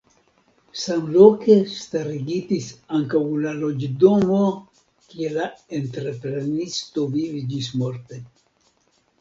Samloke 0.83 1.57
starigitis 1.73 2.69
ankaŭ 2.99 3.21
la 3.43 3.53
loĝdomo 3.59 4.39
kie 5.13 5.31
la 5.37 5.47
entreprenisto 5.81 7.09
vivis 7.19 7.47
ĝismorte. 7.55 8.23